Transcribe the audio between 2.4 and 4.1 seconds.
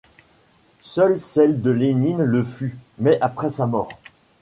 fut, mais après sa mort.